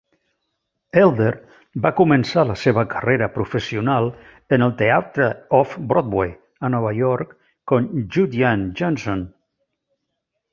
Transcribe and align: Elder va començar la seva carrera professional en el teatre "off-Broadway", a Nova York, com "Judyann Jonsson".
Elder 0.99 1.33
va 1.85 1.89
començar 1.99 2.45
la 2.51 2.55
seva 2.61 2.85
carrera 2.93 3.27
professional 3.35 4.09
en 4.57 4.65
el 4.69 4.73
teatre 4.79 5.27
"off-Broadway", 5.59 6.33
a 6.69 6.73
Nova 6.77 6.95
York, 7.01 7.37
com 7.73 7.91
"Judyann 8.17 8.65
Jonsson". 8.81 9.23